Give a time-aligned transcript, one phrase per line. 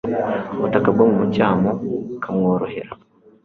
[0.57, 1.69] ubutaka bwo mu mucyamu
[2.07, 2.91] bukamworohera